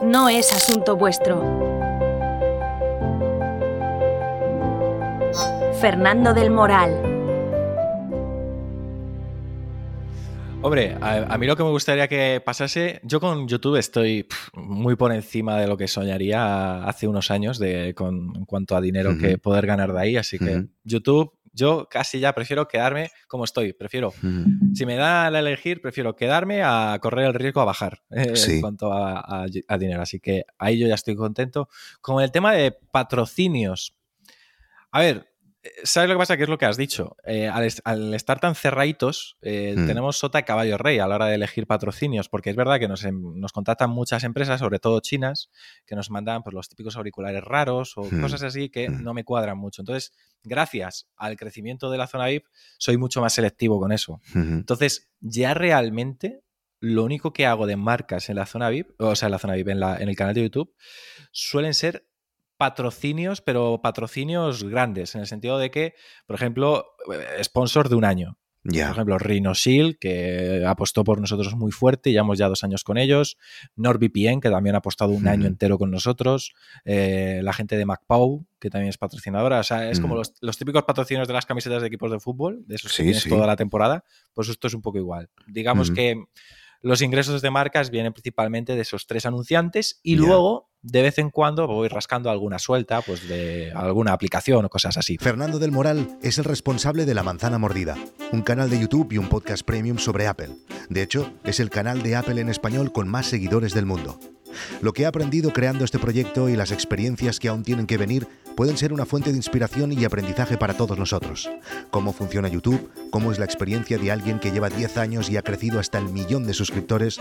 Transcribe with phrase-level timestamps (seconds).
[0.00, 1.42] no es asunto vuestro.
[5.80, 7.12] Fernando del Moral.
[10.64, 15.12] Hombre, a, mí lo que me gustaría que pasase, yo con YouTube estoy muy por
[15.12, 19.38] encima de lo que soñaría hace unos años de, con, en cuanto a dinero que
[19.38, 24.12] poder ganar de ahí, así que YouTube, yo casi ya prefiero quedarme como estoy, prefiero,
[24.74, 28.60] si me da a elegir, prefiero quedarme a correr el riesgo a bajar eh, en
[28.60, 29.46] cuanto a
[29.78, 31.68] dinero, así que ahí yo ya estoy contento.
[32.00, 33.96] Con el tema de patrocinios,
[34.90, 35.31] a ver,
[35.84, 36.36] ¿Sabes lo que pasa?
[36.36, 37.16] Que es lo que has dicho.
[37.24, 39.86] Eh, al, estar tan cerraditos, eh, hmm.
[39.86, 43.04] tenemos sota caballo rey a la hora de elegir patrocinios, porque es verdad que nos,
[43.04, 45.50] em, contactan muchas empresas, sobre todo chinas,
[45.86, 48.20] que nos mandan pues, los típicos auriculares raros o hmm.
[48.20, 49.04] cosas así que hmm.
[49.04, 49.82] no me cuadran mucho.
[49.82, 52.46] Entonces, gracias al crecimiento de la zona VIP,
[52.78, 54.20] soy mucho más selectivo con eso.
[54.34, 56.42] Entonces, ya realmente
[56.80, 59.54] lo único que hago de marcas en la zona VIP, o sea, en la zona
[59.54, 60.74] VIP, en, en el canal de YouTube,
[61.30, 62.08] suelen ser
[62.62, 65.94] patrocinios, pero patrocinios grandes, en el sentido de que,
[66.28, 68.38] por ejemplo, eh, sponsor de un año.
[68.62, 73.36] Por ejemplo, RhinoShield, que apostó por nosotros muy fuerte, llevamos ya dos años con ellos.
[73.74, 76.54] NordVPN, que también ha apostado un año entero con nosotros.
[76.84, 79.58] Eh, la gente de MacPau, que también es patrocinadora.
[79.58, 82.76] O sea, es como los, típicos patrocinios de las camisetas de equipos de fútbol, de
[82.76, 84.04] esos que tienes toda la temporada.
[84.34, 85.28] Pues esto es un poco igual.
[85.48, 86.22] Digamos que
[86.80, 91.30] los ingresos de marcas vienen principalmente de esos tres anunciantes y luego de vez en
[91.30, 95.16] cuando voy rascando alguna suelta pues de alguna aplicación o cosas así.
[95.18, 97.96] Fernando del Moral es el responsable de La Manzana Mordida,
[98.32, 100.50] un canal de YouTube y un podcast premium sobre Apple.
[100.88, 104.18] De hecho, es el canal de Apple en español con más seguidores del mundo.
[104.80, 108.26] Lo que ha aprendido creando este proyecto y las experiencias que aún tienen que venir
[108.56, 111.50] pueden ser una fuente de inspiración y aprendizaje para todos nosotros.
[111.90, 115.42] Cómo funciona YouTube, cómo es la experiencia de alguien que lleva 10 años y ha
[115.42, 117.18] crecido hasta el millón de suscriptores,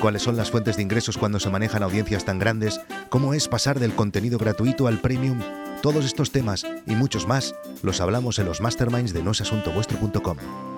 [0.00, 3.78] cuáles son las fuentes de ingresos cuando se manejan audiencias tan grandes, cómo es pasar
[3.80, 5.40] del contenido gratuito al premium.
[5.82, 10.77] Todos estos temas y muchos más los hablamos en los masterminds de nosasuntovuestro.com.